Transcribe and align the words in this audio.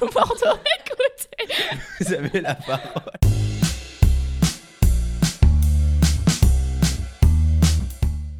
Radio 0.00 0.14
Bordeaux. 0.14 0.60
Écoutez. 0.80 1.54
Vous 2.00 2.12
avez 2.12 2.40
la 2.40 2.54
parole. 2.54 3.12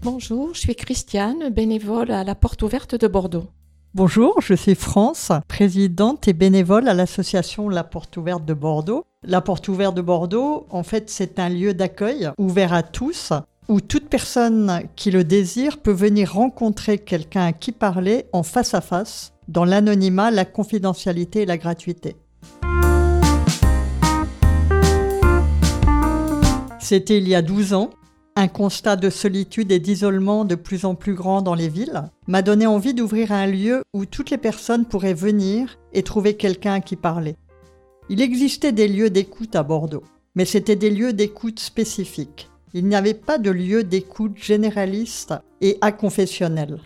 Bonjour, 0.02 0.54
je 0.54 0.60
suis 0.60 0.74
Christiane, 0.74 1.50
bénévole 1.50 2.10
à 2.10 2.24
la 2.24 2.34
Porte 2.34 2.62
Ouverte 2.62 2.94
de 2.94 3.06
Bordeaux. 3.06 3.46
Bonjour, 3.94 4.40
je 4.40 4.54
suis 4.54 4.74
France, 4.74 5.32
présidente 5.48 6.28
et 6.28 6.32
bénévole 6.32 6.88
à 6.88 6.94
l'association 6.94 7.68
La 7.68 7.84
Porte 7.84 8.16
Ouverte 8.16 8.44
de 8.44 8.54
Bordeaux. 8.54 9.04
La 9.22 9.40
Porte 9.40 9.68
Ouverte 9.68 9.94
de 9.94 10.02
Bordeaux, 10.02 10.66
en 10.70 10.82
fait, 10.82 11.10
c'est 11.10 11.38
un 11.38 11.48
lieu 11.48 11.74
d'accueil 11.74 12.30
ouvert 12.38 12.72
à 12.72 12.82
tous 12.82 13.32
où 13.68 13.82
toute 13.82 14.08
personne 14.08 14.82
qui 14.96 15.10
le 15.10 15.24
désire 15.24 15.78
peut 15.78 15.92
venir 15.92 16.32
rencontrer 16.32 16.98
quelqu'un 16.98 17.46
à 17.46 17.52
qui 17.52 17.72
parler 17.72 18.24
en 18.32 18.42
face 18.42 18.72
à 18.72 18.80
face, 18.80 19.34
dans 19.46 19.66
l'anonymat, 19.66 20.30
la 20.30 20.46
confidentialité 20.46 21.42
et 21.42 21.46
la 21.46 21.58
gratuité. 21.58 22.16
C'était 26.80 27.18
il 27.18 27.28
y 27.28 27.34
a 27.34 27.42
12 27.42 27.74
ans. 27.74 27.90
Un 28.36 28.48
constat 28.48 28.96
de 28.96 29.10
solitude 29.10 29.72
et 29.72 29.80
d'isolement 29.80 30.44
de 30.44 30.54
plus 30.54 30.84
en 30.84 30.94
plus 30.94 31.14
grand 31.14 31.42
dans 31.42 31.56
les 31.56 31.68
villes 31.68 32.04
m'a 32.28 32.40
donné 32.40 32.66
envie 32.66 32.94
d'ouvrir 32.94 33.32
un 33.32 33.46
lieu 33.46 33.82
où 33.92 34.06
toutes 34.06 34.30
les 34.30 34.38
personnes 34.38 34.84
pourraient 34.84 35.12
venir 35.12 35.76
et 35.92 36.04
trouver 36.04 36.36
quelqu'un 36.36 36.74
à 36.74 36.80
qui 36.80 36.94
parler. 36.94 37.34
Il 38.08 38.22
existait 38.22 38.72
des 38.72 38.86
lieux 38.86 39.10
d'écoute 39.10 39.56
à 39.56 39.64
Bordeaux, 39.64 40.04
mais 40.36 40.44
c'était 40.44 40.76
des 40.76 40.90
lieux 40.90 41.12
d'écoute 41.12 41.58
spécifiques. 41.58 42.48
Il 42.74 42.86
n'y 42.86 42.96
avait 42.96 43.14
pas 43.14 43.38
de 43.38 43.50
lieu 43.50 43.82
d'écoute 43.82 44.36
généraliste 44.36 45.32
et 45.62 45.78
aconfessionnel, 45.80 46.78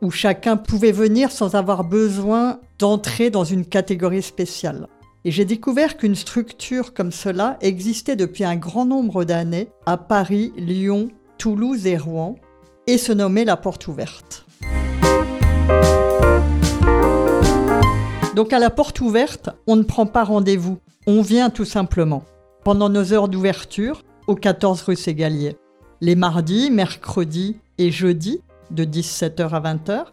où 0.00 0.10
chacun 0.10 0.56
pouvait 0.56 0.92
venir 0.92 1.30
sans 1.30 1.54
avoir 1.54 1.84
besoin 1.84 2.60
d'entrer 2.78 3.28
dans 3.28 3.44
une 3.44 3.66
catégorie 3.66 4.22
spéciale. 4.22 4.88
Et 5.26 5.30
j'ai 5.30 5.44
découvert 5.44 5.98
qu'une 5.98 6.14
structure 6.14 6.94
comme 6.94 7.12
cela 7.12 7.58
existait 7.60 8.16
depuis 8.16 8.44
un 8.44 8.56
grand 8.56 8.86
nombre 8.86 9.24
d'années 9.24 9.68
à 9.84 9.98
Paris, 9.98 10.52
Lyon, 10.56 11.08
Toulouse 11.36 11.86
et 11.86 11.98
Rouen, 11.98 12.36
et 12.86 12.96
se 12.96 13.12
nommait 13.12 13.44
la 13.44 13.58
Porte 13.58 13.86
Ouverte. 13.86 14.46
Donc 18.34 18.54
à 18.54 18.58
la 18.58 18.70
Porte 18.70 19.02
Ouverte, 19.02 19.50
on 19.66 19.76
ne 19.76 19.82
prend 19.82 20.06
pas 20.06 20.24
rendez-vous, 20.24 20.78
on 21.06 21.20
vient 21.20 21.50
tout 21.50 21.66
simplement. 21.66 22.22
Pendant 22.64 22.88
nos 22.88 23.12
heures 23.12 23.28
d'ouverture, 23.28 24.04
au 24.28 24.36
14 24.36 24.82
rue 24.82 24.94
Ségalier. 24.94 25.56
Les 26.00 26.14
mardis, 26.14 26.70
mercredis 26.70 27.56
et 27.78 27.90
jeudis, 27.90 28.40
de 28.70 28.84
17h 28.84 29.48
à 29.48 29.60
20h, 29.60 30.04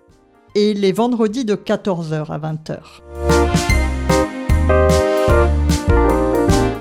et 0.56 0.74
les 0.74 0.94
vendredis 0.94 1.44
de 1.44 1.56
14h 1.56 2.32
à 2.32 2.40
20h. 2.40 2.80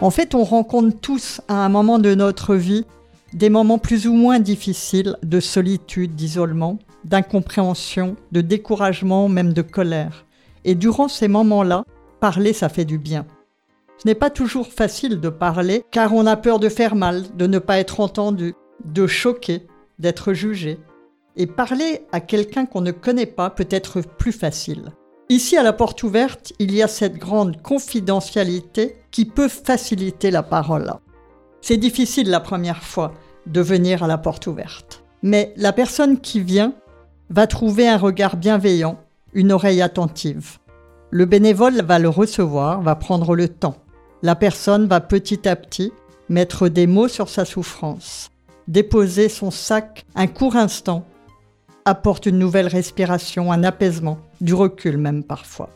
En 0.00 0.10
fait, 0.10 0.34
on 0.34 0.44
rencontre 0.44 0.96
tous 1.00 1.40
à 1.48 1.64
un 1.64 1.68
moment 1.68 1.98
de 1.98 2.14
notre 2.14 2.54
vie 2.54 2.86
des 3.32 3.50
moments 3.50 3.78
plus 3.78 4.06
ou 4.06 4.12
moins 4.12 4.38
difficiles 4.38 5.16
de 5.24 5.40
solitude, 5.40 6.14
d'isolement, 6.14 6.78
d'incompréhension, 7.04 8.14
de 8.30 8.42
découragement, 8.42 9.28
même 9.28 9.52
de 9.52 9.62
colère. 9.62 10.24
Et 10.64 10.76
durant 10.76 11.08
ces 11.08 11.26
moments-là, 11.26 11.84
parler, 12.20 12.52
ça 12.52 12.68
fait 12.68 12.84
du 12.84 12.96
bien. 12.96 13.26
Ce 13.98 14.06
n'est 14.06 14.14
pas 14.14 14.30
toujours 14.30 14.66
facile 14.66 15.20
de 15.20 15.28
parler 15.28 15.84
car 15.90 16.14
on 16.14 16.26
a 16.26 16.36
peur 16.36 16.58
de 16.58 16.68
faire 16.68 16.94
mal, 16.94 17.24
de 17.36 17.46
ne 17.46 17.58
pas 17.58 17.78
être 17.78 18.00
entendu, 18.00 18.54
de 18.84 19.06
choquer, 19.06 19.66
d'être 19.98 20.32
jugé. 20.32 20.78
Et 21.36 21.46
parler 21.46 22.06
à 22.12 22.20
quelqu'un 22.20 22.66
qu'on 22.66 22.80
ne 22.80 22.92
connaît 22.92 23.26
pas 23.26 23.50
peut 23.50 23.68
être 23.70 24.00
plus 24.00 24.32
facile. 24.32 24.92
Ici, 25.30 25.56
à 25.56 25.62
la 25.62 25.72
porte 25.72 26.02
ouverte, 26.02 26.52
il 26.58 26.74
y 26.74 26.82
a 26.82 26.88
cette 26.88 27.16
grande 27.16 27.62
confidentialité 27.62 28.96
qui 29.10 29.24
peut 29.24 29.48
faciliter 29.48 30.30
la 30.30 30.42
parole. 30.42 30.92
C'est 31.62 31.78
difficile 31.78 32.28
la 32.28 32.40
première 32.40 32.82
fois 32.82 33.14
de 33.46 33.60
venir 33.60 34.02
à 34.02 34.06
la 34.06 34.18
porte 34.18 34.46
ouverte. 34.46 35.02
Mais 35.22 35.54
la 35.56 35.72
personne 35.72 36.20
qui 36.20 36.40
vient 36.40 36.74
va 37.30 37.46
trouver 37.46 37.88
un 37.88 37.96
regard 37.96 38.36
bienveillant, 38.36 38.98
une 39.32 39.50
oreille 39.50 39.80
attentive. 39.80 40.58
Le 41.10 41.24
bénévole 41.24 41.80
va 41.82 41.98
le 41.98 42.10
recevoir, 42.10 42.82
va 42.82 42.94
prendre 42.94 43.34
le 43.34 43.48
temps. 43.48 43.76
La 44.24 44.34
personne 44.34 44.86
va 44.86 45.00
petit 45.02 45.46
à 45.46 45.54
petit 45.54 45.92
mettre 46.30 46.70
des 46.70 46.86
mots 46.86 47.08
sur 47.08 47.28
sa 47.28 47.44
souffrance, 47.44 48.30
déposer 48.68 49.28
son 49.28 49.50
sac 49.50 50.06
un 50.14 50.28
court 50.28 50.56
instant 50.56 51.04
apporte 51.84 52.24
une 52.24 52.38
nouvelle 52.38 52.68
respiration, 52.68 53.52
un 53.52 53.62
apaisement, 53.62 54.16
du 54.40 54.54
recul 54.54 54.96
même 54.96 55.24
parfois. 55.24 55.68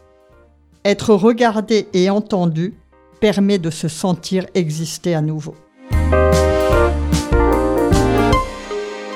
Être 0.87 1.13
regardé 1.13 1.89
et 1.93 2.09
entendu 2.09 2.73
permet 3.21 3.59
de 3.59 3.69
se 3.69 3.89
sentir 3.89 4.47
exister 4.55 5.15
à 5.15 5.21
nouveau. 5.21 5.55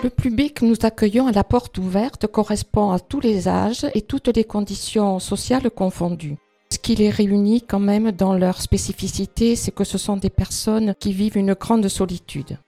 Le 0.04 0.10
public 0.10 0.59
que 0.60 0.66
nous 0.66 0.76
accueillons 0.82 1.26
à 1.26 1.32
la 1.32 1.42
porte 1.42 1.78
ouverte 1.78 2.26
correspond 2.26 2.91
à 2.91 3.00
tous 3.00 3.21
les 3.21 3.48
âges 3.48 3.87
et 3.94 4.03
toutes 4.03 4.37
les 4.37 4.44
conditions 4.44 5.21
sociales 5.21 5.71
confondues. 5.71 6.37
Ce 6.84 6.88
qui 6.88 6.97
les 6.97 7.10
réunit 7.10 7.62
quand 7.62 7.78
même 7.78 8.10
dans 8.10 8.34
leur 8.34 8.60
spécificité, 8.60 9.54
c'est 9.54 9.70
que 9.70 9.84
ce 9.84 9.98
sont 9.98 10.16
des 10.16 10.31
personnes 10.31 10.97
qui 10.98 11.12
vivent 11.12 11.37
une 11.37 11.54
grande 11.54 11.87
solitude 11.87 12.59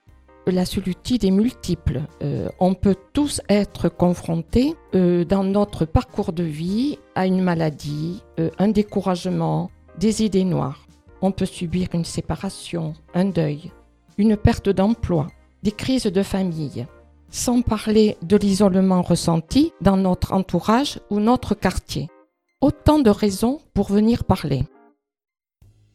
la 0.47 0.65
solitude 0.65 1.25
est 1.25 1.31
multiple. 1.31 2.03
Euh, 2.23 2.49
on 2.61 2.75
peut 2.75 2.97
tous 3.13 3.41
être 3.49 3.89
confrontés 3.89 4.75
euh, 4.95 5.25
dans 5.25 5.43
notre 5.43 5.85
parcours 5.85 6.33
de 6.33 6.43
vie 6.43 6.99
à 7.15 7.27
une 7.27 7.43
maladie, 7.43 8.23
euh, 8.39 8.51
un 8.59 8.69
découragement, 8.69 9.71
des 9.99 10.23
idées 10.23 10.45
noires. 10.45 10.87
On 11.23 11.33
peut 11.33 11.47
subir 11.47 11.89
une 11.95 12.05
séparation, 12.05 12.93
un 13.15 13.25
deuil, 13.25 13.73
une 14.19 14.37
perte 14.37 14.69
d'emploi, 14.69 15.29
des 15.63 15.73
crises 15.73 16.05
de 16.05 16.23
famille, 16.23 16.87
sans 17.31 17.63
parler 17.63 18.17
de 18.23 18.37
l'isolement 18.37 19.03
ressenti 19.03 19.73
dans 19.81 19.97
notre 19.97 20.35
entourage 20.35 21.01
ou 21.11 21.21
notre 21.21 21.55
quartier. 21.55 22.09
Autant 22.65 22.99
de 22.99 23.11
raisons 23.11 23.61
pour 23.75 23.89
venir 23.93 24.25
parler. 24.25 24.65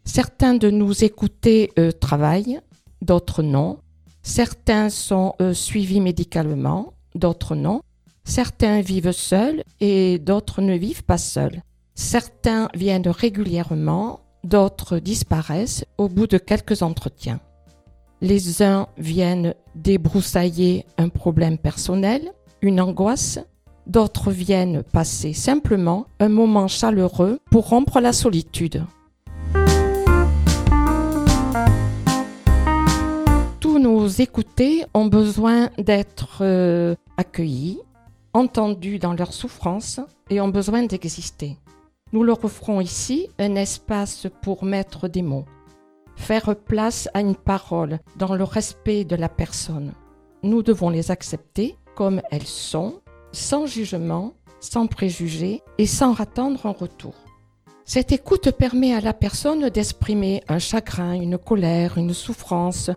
Certains 0.06 0.54
de 0.54 0.70
nous 0.70 1.04
écouter 1.04 1.72
travaillent, 2.00 2.60
d'autres 3.02 3.42
non. 3.42 3.80
Certains 4.22 4.90
sont 4.92 5.34
euh, 5.42 5.56
suivis 5.56 6.00
médicalement, 6.00 6.94
d'autres 7.16 7.56
non. 7.56 7.82
Certains 8.24 8.82
vivent 8.82 9.14
seuls 9.14 9.64
et 9.80 10.20
d'autres 10.20 10.62
ne 10.62 10.76
vivent 10.76 11.04
pas 11.04 11.18
seuls. 11.18 11.64
Certains 11.96 12.70
viennent 12.76 13.10
régulièrement, 13.10 14.20
d'autres 14.44 15.00
disparaissent 15.00 15.86
au 15.98 16.08
bout 16.08 16.28
de 16.28 16.38
quelques 16.38 16.84
entretiens. 16.84 17.40
Les 18.22 18.62
uns 18.62 18.90
viennent 18.96 19.56
débroussailler 19.74 20.86
un 21.00 21.10
problème 21.10 21.58
personnel, 21.58 22.32
une 22.62 22.80
angoisse, 22.80 23.40
d'autres 23.90 24.32
viennent 24.32 24.84
passer 24.84 25.34
simplement 25.34 26.06
un 26.20 26.30
moment 26.30 26.68
chaleureux 26.68 27.40
pour 27.52 27.70
rompre 27.70 28.00
la 28.00 28.14
solitude. 28.14 28.84
nous 33.80 34.22
écouter 34.22 34.84
ont 34.94 35.06
besoin 35.06 35.70
d'être 35.78 36.40
euh, 36.42 36.96
accueillis, 37.18 37.80
entendus 38.34 39.00
dans 39.00 39.14
leurs 39.14 39.34
souffrances 39.34 40.00
et 40.30 40.42
ont 40.42 40.50
besoin 40.50 40.84
d'exister. 40.84 41.56
Nous 42.12 42.24
leur 42.24 42.44
offrons 42.44 42.82
ici 42.82 43.30
un 43.40 43.56
espace 43.56 44.28
pour 44.42 44.64
mettre 44.64 45.08
des 45.08 45.22
mots, 45.22 45.46
faire 46.16 46.56
place 46.56 47.10
à 47.14 47.22
une 47.22 47.36
parole 47.36 48.00
dans 48.18 48.36
le 48.36 48.44
respect 48.44 49.06
de 49.06 49.16
la 49.16 49.30
personne. 49.30 49.94
Nous 50.44 50.62
devons 50.62 50.90
les 50.90 51.10
accepter 51.10 51.78
comme 51.96 52.22
elles 52.32 52.48
sont, 52.48 53.02
sans 53.32 53.66
jugement, 53.66 54.34
sans 54.60 54.88
préjugés 54.88 55.62
et 55.78 55.86
sans 55.86 56.20
attendre 56.20 56.66
un 56.66 56.72
retour. 56.72 57.14
Cette 57.86 58.12
écoute 58.12 58.52
permet 58.52 58.94
à 58.94 59.02
la 59.02 59.14
personne 59.14 59.70
d'exprimer 59.70 60.44
un 60.48 60.60
chagrin, 60.60 61.14
une 61.14 61.38
colère, 61.38 61.98
une 61.98 62.14
souffrance, 62.14 62.92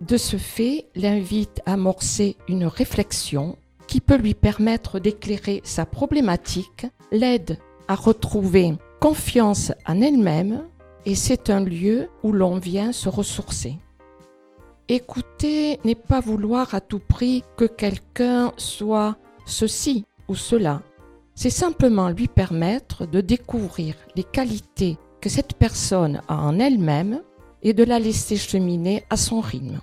de 0.00 0.16
ce 0.16 0.36
fait, 0.36 0.88
l'invite 0.96 1.62
à 1.64 1.74
amorcer 1.74 2.36
une 2.48 2.66
réflexion 2.66 3.56
qui 3.86 4.00
peut 4.00 4.16
lui 4.16 4.34
permettre 4.34 4.98
d'éclairer 4.98 5.60
sa 5.64 5.86
problématique, 5.86 6.86
l'aide 7.12 7.58
à 7.86 7.94
retrouver 7.94 8.74
confiance 9.00 9.72
en 9.86 10.00
elle-même 10.00 10.64
et 11.06 11.14
c'est 11.14 11.50
un 11.50 11.64
lieu 11.64 12.08
où 12.22 12.32
l'on 12.32 12.58
vient 12.58 12.92
se 12.92 13.08
ressourcer. 13.08 13.76
Écouter 14.88 15.78
n'est 15.84 15.94
pas 15.94 16.20
vouloir 16.20 16.74
à 16.74 16.80
tout 16.80 16.98
prix 17.00 17.44
que 17.56 17.64
quelqu'un 17.64 18.52
soit 18.56 19.16
ceci 19.46 20.04
ou 20.28 20.34
cela. 20.34 20.82
C'est 21.34 21.50
simplement 21.50 22.08
lui 22.08 22.28
permettre 22.28 23.06
de 23.06 23.20
découvrir 23.20 23.94
les 24.16 24.24
qualités 24.24 24.98
que 25.20 25.28
cette 25.28 25.54
personne 25.54 26.20
a 26.28 26.36
en 26.36 26.58
elle-même 26.58 27.22
et 27.62 27.72
de 27.72 27.84
la 27.84 27.98
laisser 27.98 28.36
cheminer 28.36 29.04
à 29.08 29.16
son 29.16 29.40
rythme. 29.40 29.80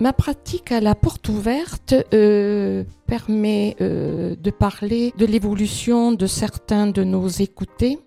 Ma 0.00 0.14
pratique 0.14 0.72
à 0.72 0.80
la 0.80 0.94
porte 0.94 1.28
ouverte 1.28 1.94
euh, 2.14 2.84
permet 3.06 3.76
euh, 3.82 4.34
de 4.34 4.50
parler 4.50 5.12
de 5.18 5.26
l'évolution 5.26 6.12
de 6.12 6.26
certains 6.26 6.86
de 6.86 7.04
nos 7.04 7.28
écoutés 7.28 7.98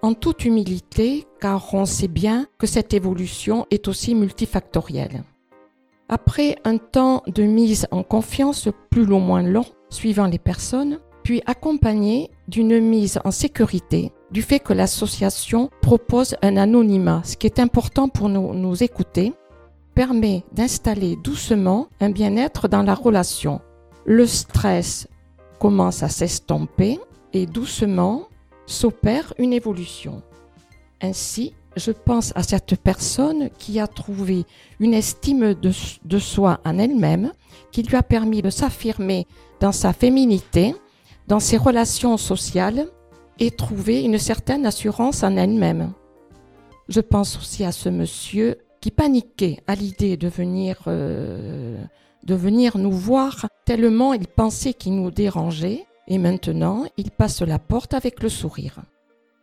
en 0.00 0.14
toute 0.14 0.46
humilité, 0.46 1.26
car 1.40 1.74
on 1.74 1.84
sait 1.84 2.08
bien 2.08 2.46
que 2.58 2.66
cette 2.66 2.94
évolution 2.94 3.66
est 3.70 3.88
aussi 3.88 4.14
multifactorielle. 4.14 5.24
Après 6.08 6.56
un 6.64 6.76
temps 6.76 7.22
de 7.26 7.44
mise 7.44 7.86
en 7.90 8.02
confiance 8.02 8.68
plus 8.90 9.04
ou 9.04 9.18
moins 9.18 9.42
long, 9.42 9.64
suivant 9.88 10.26
les 10.26 10.38
personnes, 10.38 11.00
puis 11.22 11.42
accompagné 11.46 12.30
d'une 12.46 12.78
mise 12.78 13.18
en 13.24 13.30
sécurité 13.30 14.12
du 14.30 14.42
fait 14.42 14.58
que 14.58 14.74
l'association 14.74 15.70
propose 15.80 16.36
un 16.42 16.56
anonymat, 16.56 17.22
ce 17.24 17.36
qui 17.36 17.46
est 17.46 17.58
important 17.58 18.08
pour 18.08 18.28
nous, 18.28 18.52
nous 18.52 18.82
écouter, 18.82 19.32
permet 19.94 20.44
d'installer 20.52 21.16
doucement 21.16 21.88
un 22.00 22.10
bien-être 22.10 22.68
dans 22.68 22.82
la 22.82 22.94
relation. 22.94 23.60
Le 24.04 24.26
stress 24.26 25.08
commence 25.58 26.02
à 26.02 26.08
s'estomper 26.08 26.98
et 27.32 27.46
doucement 27.46 28.28
s'opère 28.66 29.32
une 29.38 29.52
évolution. 29.52 30.20
Ainsi, 31.00 31.54
je 31.76 31.90
pense 31.90 32.32
à 32.36 32.42
cette 32.42 32.76
personne 32.76 33.50
qui 33.58 33.80
a 33.80 33.86
trouvé 33.86 34.44
une 34.80 34.94
estime 34.94 35.54
de, 35.54 36.18
soi 36.18 36.60
en 36.64 36.78
elle-même, 36.78 37.32
qui 37.72 37.82
lui 37.82 37.96
a 37.96 38.02
permis 38.02 38.42
de 38.42 38.50
s'affirmer 38.50 39.26
dans 39.60 39.72
sa 39.72 39.92
féminité, 39.92 40.74
dans 41.28 41.40
ses 41.40 41.56
relations 41.56 42.16
sociales 42.16 42.86
et 43.38 43.50
trouver 43.50 44.02
une 44.02 44.18
certaine 44.18 44.66
assurance 44.66 45.22
en 45.22 45.36
elle-même. 45.36 45.92
Je 46.88 47.00
pense 47.00 47.36
aussi 47.38 47.64
à 47.64 47.72
ce 47.72 47.88
monsieur 47.88 48.58
qui 48.80 48.90
paniquait 48.90 49.62
à 49.66 49.74
l'idée 49.74 50.16
de 50.16 50.28
venir, 50.28 50.82
euh, 50.86 51.82
de 52.24 52.34
venir 52.34 52.76
nous 52.76 52.92
voir, 52.92 53.46
tellement 53.64 54.12
il 54.12 54.28
pensait 54.28 54.74
qu'il 54.74 54.94
nous 54.94 55.10
dérangeait, 55.10 55.86
et 56.06 56.18
maintenant 56.18 56.84
il 56.98 57.10
passe 57.10 57.40
la 57.40 57.58
porte 57.58 57.94
avec 57.94 58.22
le 58.22 58.28
sourire. 58.28 58.82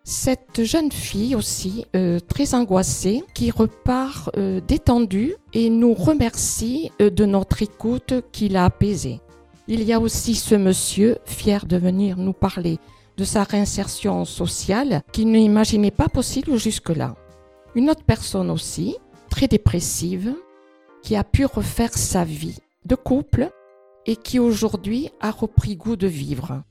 Cette 0.04 0.64
jeune 0.64 0.92
fille 0.92 1.36
aussi, 1.36 1.86
euh, 1.96 2.20
très 2.20 2.56
angoissée, 2.56 3.24
qui 3.36 3.52
repart 3.52 4.32
euh, 4.36 4.60
détendue 4.60 5.36
et 5.54 5.70
nous 5.70 5.94
remercie 5.94 6.92
de 7.00 7.26
notre 7.26 7.62
écoute 7.62 8.14
qui 8.32 8.50
l'a 8.50 8.66
apaisée. 8.66 9.22
Il 9.68 9.84
y 9.84 9.94
a 9.94 10.00
aussi 10.00 10.36
ce 10.36 10.56
monsieur, 10.56 11.18
fier 11.26 11.66
de 11.66 11.78
venir 11.78 12.18
nous 12.18 12.34
parler 12.34 12.80
de 13.18 13.24
sa 13.24 13.44
réinsertion 13.44 14.26
sociale, 14.26 15.04
qui 15.12 15.26
n'imaginait 15.26 15.92
pas 15.92 16.10
possible 16.10 16.58
jusque-là. 16.58 17.16
Une 17.76 17.90
autre 17.90 18.04
personne 18.04 18.50
aussi, 18.50 18.98
très 19.30 19.48
dépressive, 19.48 20.34
qui 21.04 21.16
a 21.16 21.24
pu 21.24 21.46
refaire 21.46 21.94
sa 21.94 22.24
vie 22.24 22.58
de 22.86 22.96
couple 22.96 23.50
et 24.06 24.16
qui 24.16 24.40
aujourd'hui 24.40 25.10
a 25.20 25.32
repris 25.32 25.76
goût 25.76 25.96
de 25.96 26.08
vivre. 26.08 26.64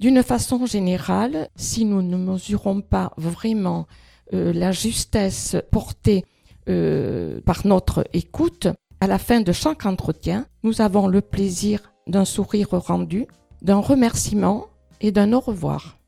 D'une 0.00 0.22
façon 0.22 0.64
générale, 0.64 1.50
si 1.56 1.84
nous 1.84 2.00
ne 2.00 2.16
mesurons 2.16 2.80
pas 2.80 3.12
vraiment 3.18 3.86
euh, 4.32 4.50
la 4.54 4.72
justesse 4.72 5.56
portée 5.70 6.24
euh, 6.70 7.42
par 7.44 7.66
notre 7.66 8.06
écoute, 8.14 8.66
à 9.02 9.06
la 9.06 9.18
fin 9.18 9.42
de 9.42 9.52
chaque 9.52 9.84
entretien, 9.84 10.46
nous 10.62 10.80
avons 10.80 11.06
le 11.06 11.20
plaisir 11.20 11.92
d'un 12.06 12.24
sourire 12.24 12.70
rendu, 12.70 13.26
d'un 13.60 13.76
remerciement 13.76 14.68
et 15.02 15.12
d'un 15.12 15.34
au 15.34 15.40
revoir. 15.40 15.98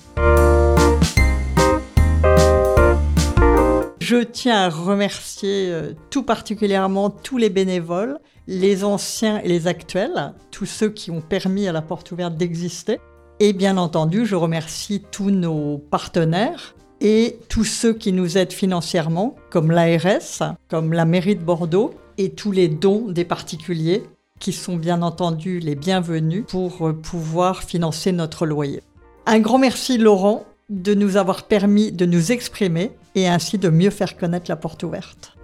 Je 4.08 4.18
tiens 4.18 4.66
à 4.66 4.68
remercier 4.68 5.68
euh, 5.68 5.92
tout 6.10 6.22
particulièrement 6.22 7.10
tous 7.10 7.38
les 7.38 7.50
bénévoles, 7.50 8.20
les 8.46 8.84
anciens 8.84 9.40
et 9.40 9.48
les 9.48 9.66
actuels, 9.66 10.32
tous 10.52 10.64
ceux 10.64 10.90
qui 10.90 11.10
ont 11.10 11.20
permis 11.20 11.66
à 11.66 11.72
la 11.72 11.82
Porte 11.82 12.12
Ouverte 12.12 12.36
d'exister. 12.36 13.00
Et 13.40 13.52
bien 13.52 13.76
entendu, 13.76 14.24
je 14.24 14.36
remercie 14.36 15.02
tous 15.10 15.32
nos 15.32 15.78
partenaires 15.78 16.76
et 17.00 17.40
tous 17.48 17.64
ceux 17.64 17.94
qui 17.94 18.12
nous 18.12 18.38
aident 18.38 18.52
financièrement, 18.52 19.34
comme 19.50 19.72
l'ARS, 19.72 20.54
comme 20.68 20.92
la 20.92 21.04
mairie 21.04 21.34
de 21.34 21.42
Bordeaux, 21.42 21.92
et 22.16 22.30
tous 22.30 22.52
les 22.52 22.68
dons 22.68 23.10
des 23.10 23.24
particuliers 23.24 24.04
qui 24.38 24.52
sont 24.52 24.76
bien 24.76 25.02
entendu 25.02 25.58
les 25.58 25.74
bienvenus 25.74 26.44
pour 26.46 26.86
euh, 26.86 26.92
pouvoir 26.92 27.64
financer 27.64 28.12
notre 28.12 28.46
loyer. 28.46 28.84
Un 29.26 29.40
grand 29.40 29.58
merci 29.58 29.98
Laurent 29.98 30.44
de 30.68 30.94
nous 30.94 31.16
avoir 31.16 31.48
permis 31.48 31.90
de 31.90 32.06
nous 32.06 32.30
exprimer 32.30 32.92
et 33.16 33.26
ainsi 33.26 33.58
de 33.58 33.68
mieux 33.68 33.90
faire 33.90 34.16
connaître 34.16 34.48
la 34.48 34.54
porte 34.54 34.84
ouverte. 34.84 35.36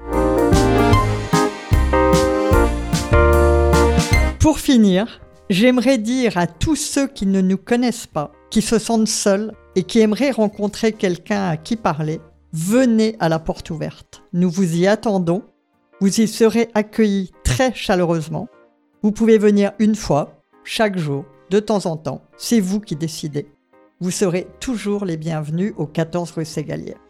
Pour 4.39 4.61
finir, 4.61 5.21
j'aimerais 5.51 5.99
dire 5.99 6.39
à 6.39 6.47
tous 6.47 6.77
ceux 6.77 7.09
qui 7.09 7.27
ne 7.27 7.41
nous 7.41 7.59
connaissent 7.59 8.07
pas, 8.07 8.31
qui 8.51 8.63
se 8.63 8.79
sentent 8.79 9.09
seuls 9.09 9.53
et 9.75 9.83
qui 9.83 9.99
aimeraient 9.99 10.31
rencontrer 10.31 10.93
quelqu'un 10.93 11.49
à 11.49 11.57
qui 11.57 11.75
parler, 11.75 12.21
venez 12.53 13.17
à 13.19 13.29
la 13.29 13.41
porte 13.41 13.71
ouverte. 13.71 14.23
Nous 14.33 14.51
vous 14.51 14.77
y 14.77 14.87
attendons. 14.87 15.43
Vous 16.01 16.21
y 16.21 16.29
serez 16.29 16.69
accueillis 16.75 17.33
très 17.43 17.75
chaleureusement 17.75 18.49
vous 19.05 19.11
pouvez 19.11 19.37
venir 19.37 19.73
une 19.81 19.97
fois, 19.97 20.41
chaque 20.63 20.97
jour, 20.97 21.25
de 21.51 21.59
temps 21.59 21.87
en 21.87 21.97
temps. 21.97 22.23
C'est 22.37 22.61
vous 22.61 22.79
qui 22.79 22.95
décidez. 22.95 23.49
Vous 24.01 24.13
serez 24.13 24.47
toujours 24.61 25.05
les 25.05 25.17
bienvenus 25.17 25.75
au 25.77 25.87
14 25.87 26.31
rue 26.31 26.45
Ségalière. 26.45 27.02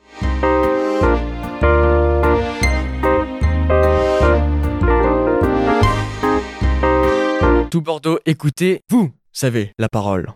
Tout 7.73 7.81
Bordeaux, 7.81 8.19
écoutez, 8.27 8.83
vous 8.91 9.13
savez 9.33 9.73
la 9.79 9.89
parole. 9.89 10.27